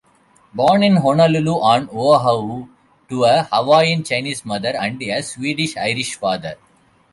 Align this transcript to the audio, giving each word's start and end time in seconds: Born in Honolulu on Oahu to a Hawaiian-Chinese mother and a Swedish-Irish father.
Born 0.51 0.81
in 0.81 0.95
Honolulu 0.95 1.59
on 1.59 1.87
Oahu 1.89 2.67
to 3.07 3.23
a 3.25 3.43
Hawaiian-Chinese 3.51 4.43
mother 4.45 4.75
and 4.75 4.99
a 4.99 5.21
Swedish-Irish 5.21 6.15
father. 6.15 6.55